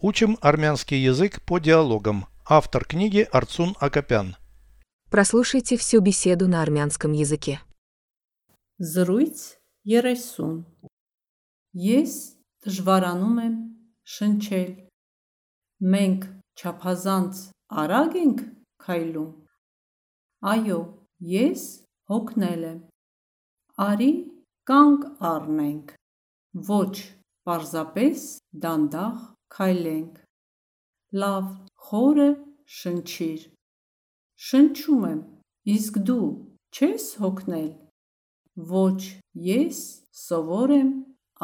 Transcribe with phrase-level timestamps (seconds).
[0.00, 2.26] Учим армянский язык по диалогам.
[2.46, 4.36] Автор книги Арцун Акопян.
[5.10, 7.60] Прослушайте всю беседу на армянском языке.
[8.78, 10.62] Զրույց 30
[11.74, 12.12] Ես
[12.62, 13.54] դժվարանում եմ
[14.14, 14.70] շնչել
[15.94, 16.26] Մենք
[16.60, 17.40] չափազանց
[17.82, 18.44] արագ ենք
[18.84, 19.32] քայլում
[20.52, 20.78] Այո,
[21.32, 21.64] ես
[22.12, 22.78] հոգնել եմ
[23.88, 24.12] Արի
[24.70, 25.92] կանգ առնենք
[26.70, 26.94] Ոչ,
[27.48, 28.28] պարզապես
[28.66, 29.18] դանդաղ
[29.55, 30.21] քայլենք
[31.23, 31.49] Լավ,
[31.87, 32.29] խորը
[32.77, 33.49] շնչիր
[34.47, 35.19] Շնչում եմ,
[35.75, 36.29] իսկ դու
[36.73, 37.69] չես հոգնել
[38.73, 39.01] Ոչ,
[39.49, 39.83] ես
[40.23, 40.89] սովոր եմ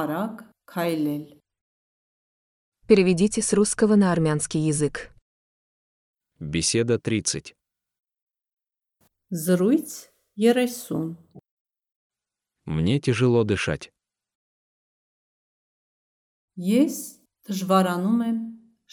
[0.00, 1.24] արագ քայլել
[2.88, 5.14] Переведите с русского на армянский язык.
[6.40, 7.54] Беседа 30.
[9.30, 11.16] Զրույց 30
[12.66, 13.92] Мне тяжело дышать.
[16.58, 17.15] Ես
[17.48, 18.38] դժվարանում եմ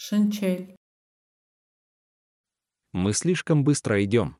[0.06, 0.62] շնչել
[2.92, 4.34] Мы слишком быстро идем.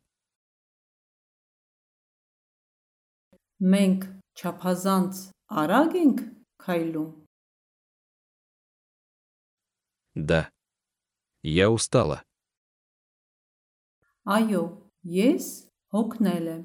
[3.62, 4.06] Մենք
[4.40, 5.20] չափազանց
[5.62, 6.18] արագ ենք
[6.64, 7.10] քայլում
[10.14, 10.50] Да.
[11.42, 12.22] Я устала.
[14.26, 14.62] Այո,
[15.06, 16.64] ես հոգնել եմ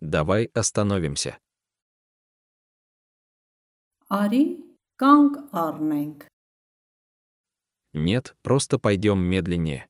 [0.00, 1.38] Давай остановимся.
[4.10, 4.42] Արի
[5.00, 6.26] կանգ առնենք
[7.94, 9.86] Нет, просто пойдем медленнее.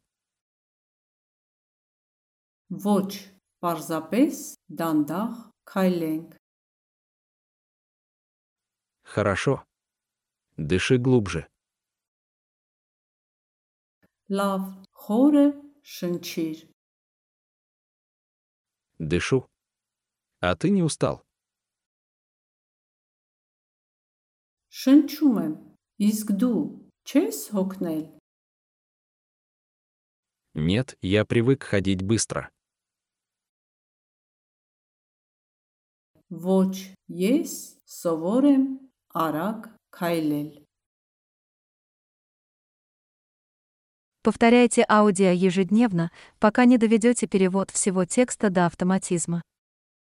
[2.69, 3.33] Ոչ,
[3.65, 5.33] պարզապես դանդաղ
[5.65, 6.37] քայլենք
[9.05, 9.65] Хорошо.
[10.57, 11.47] Дыши глубже.
[14.29, 15.47] Լավ, խորը
[15.85, 16.59] շնչիր
[18.99, 19.47] Дышу.
[20.41, 21.23] А ты не устал?
[24.75, 25.55] Շնչում եմ,
[26.09, 26.61] իսկ դու
[27.09, 28.05] չես հոգնել
[30.55, 32.49] Нет, я привык ходить быстро.
[36.31, 37.55] Ոչ, ես
[37.87, 38.67] սովոր եմ
[39.15, 39.67] արագ
[39.99, 40.51] քայլել
[44.25, 49.43] Повторяйте аудио ежедневно, пока не доведете перевод всего текста до автоматизма.